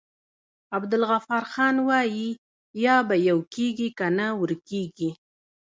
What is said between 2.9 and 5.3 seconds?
به يو کيږي که نه ورکيږی.